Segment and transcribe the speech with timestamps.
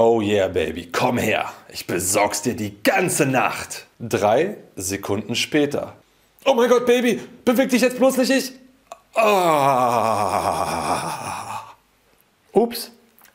[0.00, 1.46] Oh yeah, Baby, komm her.
[1.70, 3.86] Ich besorg's dir die ganze Nacht.
[3.98, 5.94] Drei Sekunden später.
[6.44, 8.52] Oh mein Gott, Baby, beweg dich jetzt bloß nicht, ich.
[9.16, 10.14] Ah.
[12.52, 12.92] Ups,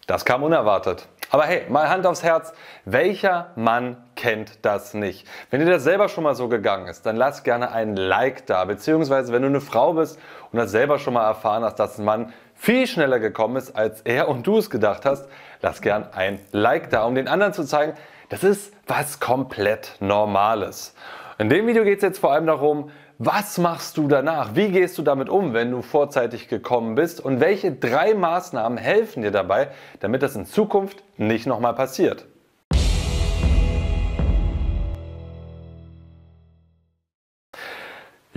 [0.07, 1.05] das kam unerwartet.
[1.31, 2.53] Aber hey, mal Hand aufs Herz,
[2.85, 5.27] welcher Mann kennt das nicht?
[5.49, 8.63] Wenn dir das selber schon mal so gegangen ist, dann lass gerne ein Like da.
[8.63, 10.17] Beziehungsweise wenn du eine Frau bist
[10.53, 13.99] und das selber schon mal erfahren hast, dass ein Mann viel schneller gekommen ist, als
[14.01, 15.27] er und du es gedacht hast,
[15.63, 17.93] lass gern ein Like da, um den anderen zu zeigen,
[18.29, 20.93] das ist was komplett Normales.
[21.39, 24.55] In dem Video geht es jetzt vor allem darum, was machst du danach?
[24.55, 27.21] Wie gehst du damit um, wenn du vorzeitig gekommen bist?
[27.21, 29.69] Und welche drei Maßnahmen helfen dir dabei,
[30.01, 32.25] damit das in Zukunft nicht nochmal passiert?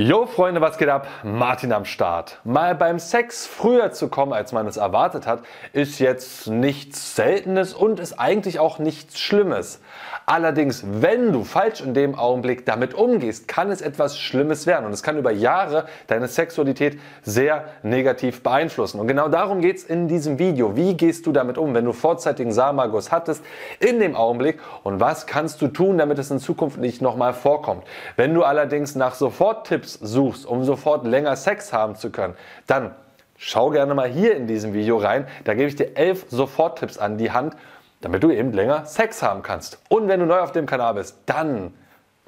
[0.06, 1.08] Jo Freunde, was geht ab?
[1.24, 2.38] Martin am Start.
[2.44, 5.42] Mal beim Sex früher zu kommen, als man es erwartet hat,
[5.72, 9.80] ist jetzt nichts Seltenes und ist eigentlich auch nichts Schlimmes.
[10.24, 14.92] Allerdings, wenn du falsch in dem Augenblick damit umgehst, kann es etwas Schlimmes werden und
[14.92, 19.00] es kann über Jahre deine Sexualität sehr negativ beeinflussen.
[19.00, 20.76] Und genau darum geht es in diesem Video.
[20.76, 23.44] Wie gehst du damit um, wenn du vorzeitigen Samaguss hattest
[23.80, 27.82] in dem Augenblick und was kannst du tun, damit es in Zukunft nicht nochmal vorkommt?
[28.14, 32.34] Wenn du allerdings nach Soforttipps Tipps suchst, um sofort länger Sex haben zu können,
[32.66, 32.94] dann
[33.36, 35.26] schau gerne mal hier in diesem Video rein.
[35.44, 37.54] Da gebe ich dir elf Soforttipps an die Hand,
[38.00, 39.78] damit du eben länger Sex haben kannst.
[39.88, 41.72] Und wenn du neu auf dem Kanal bist, dann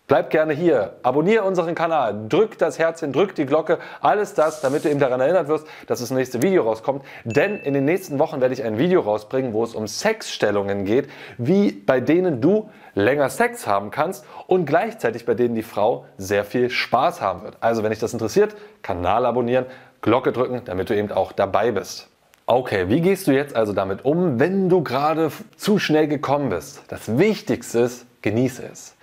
[0.09, 4.87] Bleib gerne hier, abonniere unseren Kanal, drück das Herzchen, drück die Glocke, alles das, damit
[4.87, 7.05] du eben daran erinnert wirst, dass das nächste Video rauskommt.
[7.25, 11.11] Denn in den nächsten Wochen werde ich ein Video rausbringen, wo es um Sexstellungen geht,
[11.37, 16.47] wie bei denen du länger Sex haben kannst und gleichzeitig bei denen die Frau sehr
[16.47, 17.59] viel Spaß haben wird.
[17.61, 19.67] Also wenn dich das interessiert, Kanal abonnieren,
[20.01, 22.09] Glocke drücken, damit du eben auch dabei bist.
[22.47, 26.81] Okay, wie gehst du jetzt also damit um, wenn du gerade zu schnell gekommen bist?
[26.89, 28.97] Das Wichtigste ist, genieße es.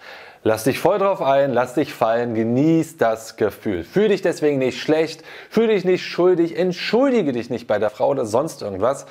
[0.47, 3.83] Lass dich voll drauf ein, lass dich fallen, genieß das Gefühl.
[3.83, 8.09] Fühl dich deswegen nicht schlecht, fühl dich nicht schuldig, entschuldige dich nicht bei der Frau
[8.09, 9.07] oder sonst irgendwas,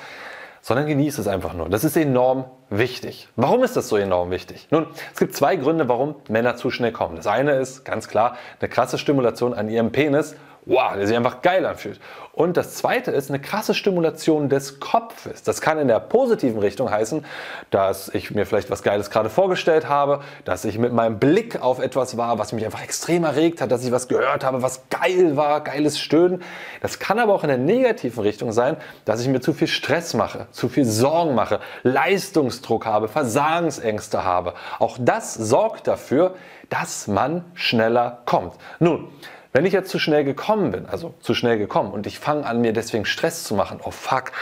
[0.61, 1.67] sondern genieß es einfach nur.
[1.67, 3.27] Das ist enorm wichtig.
[3.35, 4.69] Warum ist das so enorm wichtig?
[4.71, 7.17] Nun, es gibt zwei Gründe, warum Männer zu schnell kommen.
[7.17, 11.41] Das eine ist ganz klar eine krasse Stimulation an ihrem Penis wow, der sich einfach
[11.41, 11.99] geil anfühlt.
[12.33, 15.43] Und das zweite ist eine krasse Stimulation des Kopfes.
[15.43, 17.23] Das kann in der positiven Richtung heißen,
[17.69, 21.79] dass ich mir vielleicht was Geiles gerade vorgestellt habe, dass ich mit meinem Blick auf
[21.79, 25.37] etwas war, was mich einfach extrem erregt hat, dass ich was gehört habe, was geil
[25.37, 26.43] war, geiles Stöhnen.
[26.81, 30.13] Das kann aber auch in der negativen Richtung sein, dass ich mir zu viel Stress
[30.13, 34.55] mache, zu viel Sorgen mache, Leistungsdruck habe, Versagensängste habe.
[34.79, 36.35] Auch das sorgt dafür,
[36.69, 38.55] dass man schneller kommt.
[38.79, 39.07] Nun,
[39.55, 42.59] wenn ich jetzt zu schnell gekommen bin, also zu schnell gekommen und ich fange an,
[42.59, 44.33] mir deswegen Stress zu machen, oh fuck,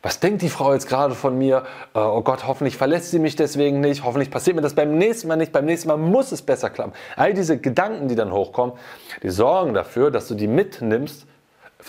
[0.00, 1.64] was denkt die Frau jetzt gerade von mir?
[1.92, 4.02] Äh, oh Gott, hoffentlich verlässt sie mich deswegen nicht.
[4.02, 5.52] Hoffentlich passiert mir das beim nächsten Mal nicht.
[5.52, 6.94] Beim nächsten Mal muss es besser klappen.
[7.16, 8.74] All diese Gedanken, die dann hochkommen,
[9.22, 11.26] die sorgen dafür, dass du die mitnimmst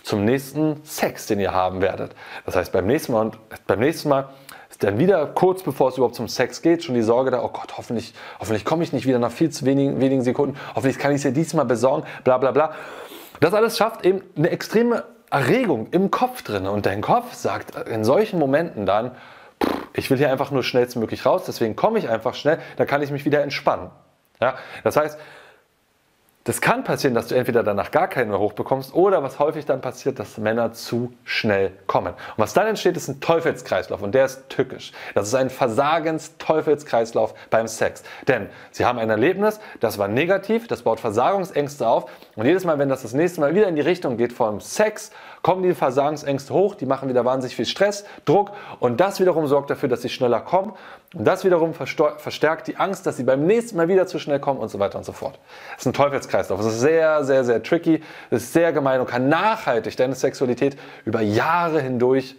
[0.03, 2.13] zum nächsten Sex, den ihr haben werdet.
[2.45, 4.27] Das heißt, beim nächsten Mal und beim nächsten Mal
[4.79, 7.77] dann wieder kurz bevor es überhaupt zum Sex geht, schon die Sorge da, oh Gott,
[7.77, 11.17] hoffentlich, hoffentlich komme ich nicht wieder nach viel zu wenigen, wenigen Sekunden, hoffentlich kann ich
[11.17, 12.73] es ja diesmal besorgen, bla bla bla.
[13.39, 18.03] Das alles schafft eben eine extreme Erregung im Kopf drin und dein Kopf sagt in
[18.03, 19.11] solchen Momenten dann,
[19.93, 23.11] ich will hier einfach nur schnellstmöglich raus, deswegen komme ich einfach schnell, dann kann ich
[23.11, 23.89] mich wieder entspannen.
[24.41, 24.55] Ja?
[24.83, 25.17] Das heißt,
[26.45, 29.79] das kann passieren, dass du entweder danach gar keinen mehr hochbekommst oder was häufig dann
[29.79, 32.13] passiert, dass Männer zu schnell kommen.
[32.13, 34.91] Und was dann entsteht, ist ein Teufelskreislauf und der ist tückisch.
[35.15, 38.03] Das ist ein Versagens-Teufelskreislauf beim Sex.
[38.27, 42.77] Denn sie haben ein Erlebnis, das war negativ, das baut Versagungsängste auf und jedes Mal,
[42.77, 45.11] wenn das das nächste Mal wieder in die Richtung geht vom Sex,
[45.43, 49.69] kommen die Versagensängste hoch, die machen wieder wahnsinnig viel Stress, Druck und das wiederum sorgt
[49.69, 50.73] dafür, dass sie schneller kommen
[51.13, 54.59] und das wiederum verstärkt die Angst, dass sie beim nächsten Mal wieder zu schnell kommen
[54.59, 55.39] und so weiter und so fort.
[55.71, 56.59] Das ist ein Teufelskreislauf.
[56.59, 58.01] Das ist sehr, sehr, sehr tricky,
[58.31, 60.75] das ist sehr gemein und kann nachhaltig deine Sexualität
[61.05, 62.35] über Jahre hindurch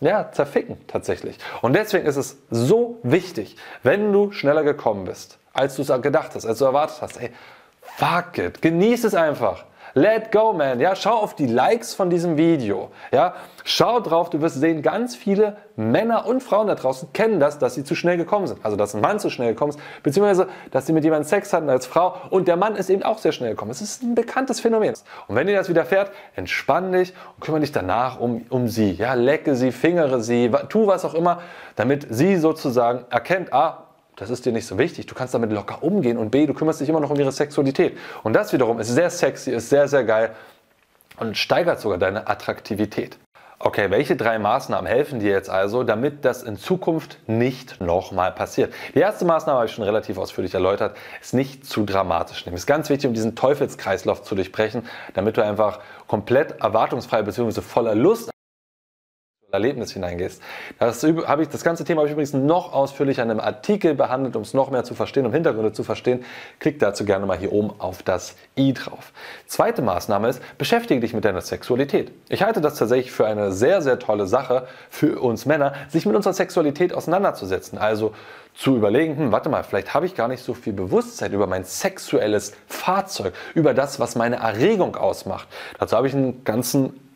[0.00, 1.38] ja, zerficken tatsächlich.
[1.62, 6.34] Und deswegen ist es so wichtig, wenn du schneller gekommen bist, als du es gedacht
[6.34, 7.30] hast, als du erwartet hast, ey,
[7.80, 9.64] fuck it, genieß es einfach.
[9.94, 10.80] Let go, man.
[10.80, 12.90] Ja, schau auf die Likes von diesem Video.
[13.12, 14.30] Ja, schau drauf.
[14.30, 17.94] Du wirst sehen, ganz viele Männer und Frauen da draußen kennen das, dass sie zu
[17.94, 18.64] schnell gekommen sind.
[18.64, 21.70] Also, dass ein Mann zu schnell gekommen ist, beziehungsweise, dass sie mit jemandem Sex hatten
[21.70, 23.70] als Frau und der Mann ist eben auch sehr schnell gekommen.
[23.70, 24.94] Es ist ein bekanntes Phänomen.
[25.28, 28.92] Und wenn dir das widerfährt, entspann dich und kümmere dich danach um, um sie.
[28.92, 31.40] Ja, lecke sie, fingere sie, tu was auch immer,
[31.76, 33.87] damit sie sozusagen erkennt, ah,
[34.18, 35.06] das ist dir nicht so wichtig.
[35.06, 37.96] Du kannst damit locker umgehen und B, du kümmerst dich immer noch um ihre Sexualität.
[38.22, 40.34] Und das wiederum ist sehr sexy, ist sehr, sehr geil
[41.18, 43.18] und steigert sogar deine Attraktivität.
[43.60, 48.72] Okay, welche drei Maßnahmen helfen dir jetzt also, damit das in Zukunft nicht nochmal passiert?
[48.94, 52.56] Die erste Maßnahme habe ich schon relativ ausführlich erläutert, ist nicht zu dramatisch nehmen.
[52.56, 57.60] Ist ganz wichtig, um diesen Teufelskreislauf zu durchbrechen, damit du einfach komplett erwartungsfrei bzw.
[57.60, 58.30] voller Lust
[59.50, 60.42] Erlebnis hineingehst.
[60.78, 64.36] Das, habe ich, das ganze Thema habe ich übrigens noch ausführlich in einem Artikel behandelt,
[64.36, 66.22] um es noch mehr zu verstehen, um Hintergründe zu verstehen.
[66.58, 69.12] Klick dazu gerne mal hier oben auf das i drauf.
[69.46, 72.12] Zweite Maßnahme ist, beschäftige dich mit deiner Sexualität.
[72.28, 76.14] Ich halte das tatsächlich für eine sehr, sehr tolle Sache für uns Männer, sich mit
[76.14, 77.78] unserer Sexualität auseinanderzusetzen.
[77.78, 78.12] Also
[78.54, 81.64] zu überlegen, hm, warte mal, vielleicht habe ich gar nicht so viel Bewusstsein über mein
[81.64, 85.48] sexuelles Fahrzeug, über das, was meine Erregung ausmacht.
[85.78, 87.07] Dazu habe ich einen ganzen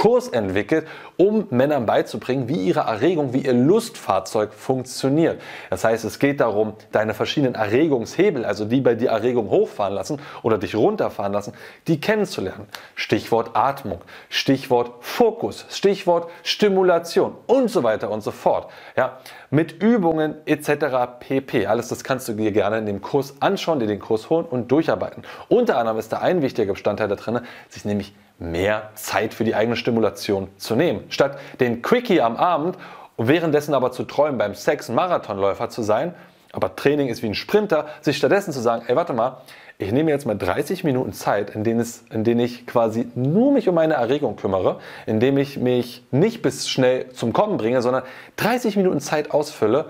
[0.00, 0.88] Kurs entwickelt,
[1.18, 5.42] um Männern beizubringen, wie ihre Erregung, wie ihr Lustfahrzeug funktioniert.
[5.68, 10.18] Das heißt, es geht darum, deine verschiedenen Erregungshebel, also die bei dir Erregung hochfahren lassen
[10.42, 11.52] oder dich runterfahren lassen,
[11.86, 12.66] die kennenzulernen.
[12.94, 14.00] Stichwort Atmung,
[14.30, 18.70] Stichwort Fokus, Stichwort Stimulation und so weiter und so fort.
[18.96, 19.18] Ja,
[19.50, 21.20] mit Übungen etc.
[21.20, 21.66] pp.
[21.66, 24.72] Alles das kannst du dir gerne in dem Kurs anschauen, dir den Kurs holen und
[24.72, 25.24] durcharbeiten.
[25.50, 29.54] Unter anderem ist da ein wichtiger Bestandteil da drin, sich nämlich mehr Zeit für die
[29.54, 31.04] eigene Stimulation zu nehmen.
[31.10, 32.76] Statt den Quickie am Abend
[33.16, 36.14] und währenddessen aber zu träumen, beim Sex ein Marathonläufer zu sein,
[36.52, 39.42] aber Training ist wie ein Sprinter, sich stattdessen zu sagen, ey, warte mal,
[39.78, 43.52] ich nehme jetzt mal 30 Minuten Zeit, in denen, es, in denen ich quasi nur
[43.52, 48.02] mich um meine Erregung kümmere, indem ich mich nicht bis schnell zum Kommen bringe, sondern
[48.36, 49.86] 30 Minuten Zeit ausfülle,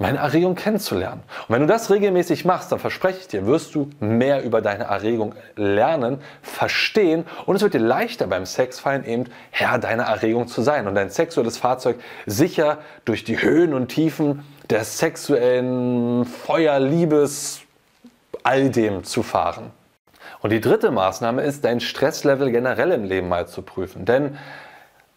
[0.00, 1.22] meine Erregung kennenzulernen.
[1.46, 4.84] Und wenn du das regelmäßig machst, dann verspreche ich dir, wirst du mehr über deine
[4.84, 10.48] Erregung lernen, verstehen und es wird dir leichter beim Sex fallen, eben Herr deiner Erregung
[10.48, 17.60] zu sein und dein sexuelles Fahrzeug sicher durch die Höhen und Tiefen der sexuellen Feuerliebes
[18.42, 19.70] all dem zu fahren.
[20.40, 24.06] Und die dritte Maßnahme ist, dein Stresslevel generell im Leben mal zu prüfen.
[24.06, 24.38] Denn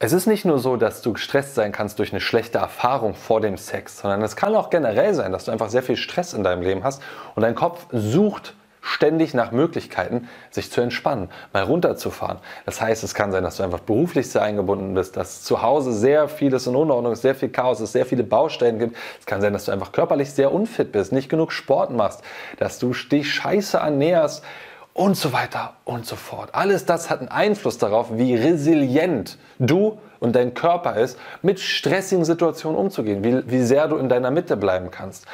[0.04, 3.40] es ist nicht nur so, dass du gestresst sein kannst durch eine schlechte Erfahrung vor
[3.40, 6.44] dem Sex, sondern es kann auch generell sein, dass du einfach sehr viel Stress in
[6.44, 7.02] deinem Leben hast
[7.36, 12.40] und dein Kopf sucht ständig nach Möglichkeiten, sich zu entspannen, mal runterzufahren.
[12.66, 15.94] Das heißt, es kann sein, dass du einfach beruflich sehr eingebunden bist, dass zu Hause
[15.94, 18.98] sehr vieles in Unordnung ist, sehr viel Chaos ist, sehr viele Baustellen gibt.
[19.22, 22.24] Es kann sein, dass du einfach körperlich sehr unfit bist, nicht genug Sport machst,
[22.58, 24.44] dass du dich scheiße ernährst,
[24.94, 26.50] und so weiter und so fort.
[26.54, 32.26] Alles das hat einen Einfluss darauf, wie resilient du und dein Körper ist, mit stressigen
[32.26, 35.26] Situationen umzugehen, wie, wie sehr du in deiner Mitte bleiben kannst.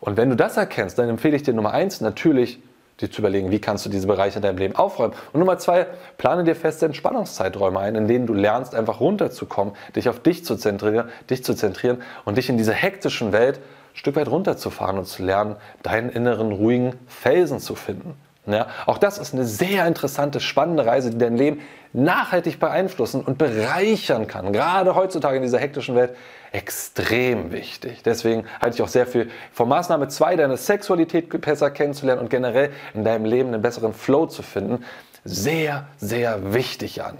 [0.00, 2.60] Und wenn du das erkennst, dann empfehle ich dir Nummer eins natürlich,
[3.00, 5.14] dir zu überlegen, wie kannst du diese Bereiche in deinem Leben aufräumen.
[5.32, 5.86] Und Nummer zwei,
[6.18, 10.56] plane dir feste Entspannungszeiträume ein, in denen du lernst, einfach runterzukommen, dich auf dich zu
[10.56, 15.06] zentrieren, dich zu zentrieren und dich in dieser hektischen Welt ein Stück weit runterzufahren und
[15.06, 18.14] zu lernen, deinen inneren ruhigen Felsen zu finden.
[18.44, 21.60] Ja, auch das ist eine sehr interessante, spannende Reise, die dein Leben
[21.92, 24.52] nachhaltig beeinflussen und bereichern kann.
[24.52, 26.16] Gerade heutzutage in dieser hektischen Welt
[26.50, 28.02] extrem wichtig.
[28.02, 32.70] Deswegen halte ich auch sehr viel von Maßnahme 2, deine Sexualität besser kennenzulernen und generell
[32.94, 34.84] in deinem Leben einen besseren Flow zu finden,
[35.24, 37.18] sehr, sehr wichtig an.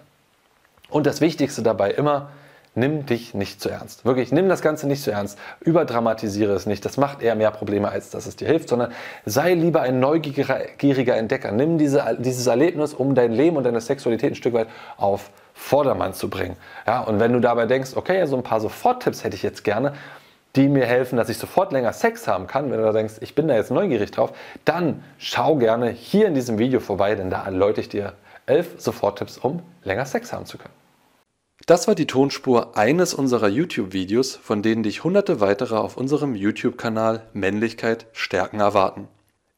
[0.91, 2.31] Und das Wichtigste dabei immer,
[2.75, 4.05] nimm dich nicht zu ernst.
[4.05, 5.39] Wirklich, nimm das Ganze nicht zu ernst.
[5.61, 6.85] Überdramatisiere es nicht.
[6.85, 8.93] Das macht eher mehr Probleme, als dass es dir hilft, sondern
[9.27, 11.53] sei lieber ein neugieriger Entdecker.
[11.53, 16.15] Nimm diese, dieses Erlebnis, um dein Leben und deine Sexualität ein Stück weit auf Vordermann
[16.15, 16.57] zu bringen.
[16.87, 19.93] Ja, und wenn du dabei denkst, okay, so ein paar Soforttipps hätte ich jetzt gerne,
[20.57, 23.35] die mir helfen, dass ich sofort länger Sex haben kann, wenn du da denkst, ich
[23.35, 24.32] bin da jetzt neugierig drauf,
[24.65, 28.13] dann schau gerne hier in diesem Video vorbei, denn da erläutere ich dir
[28.46, 30.75] elf Soforttipps, um länger Sex haben zu können.
[31.67, 37.29] Das war die Tonspur eines unserer YouTube-Videos, von denen dich hunderte weitere auf unserem YouTube-Kanal
[37.35, 39.07] Männlichkeit stärken erwarten.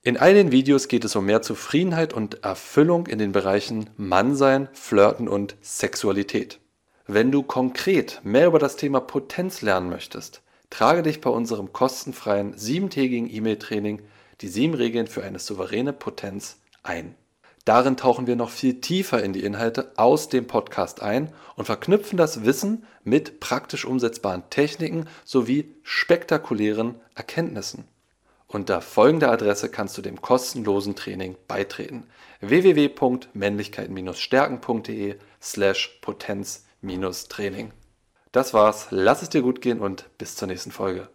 [0.03, 4.69] In all den Videos geht es um mehr Zufriedenheit und Erfüllung in den Bereichen Mannsein,
[4.75, 6.61] Flirten und Sexualität.
[7.07, 12.57] Wenn du konkret mehr über das Thema Potenz lernen möchtest, trage dich bei unserem kostenfreien
[12.59, 14.03] siebentägigen E-Mail-Training
[14.43, 17.15] die sieben Regeln für eine souveräne Potenz ein.
[17.65, 22.19] Darin tauchen wir noch viel tiefer in die Inhalte aus dem Podcast ein und verknüpfen
[22.19, 27.85] das Wissen mit praktisch umsetzbaren Techniken sowie spektakulären Erkenntnissen.
[28.49, 32.07] Unter folgender Adresse kannst du dem kostenlosen Training beitreten:
[32.41, 37.73] www.männlichkeit-stärken.de slash Potenz-Training.
[38.31, 41.09] Das war's, lass es dir gut gehen und bis zur nächsten Folge.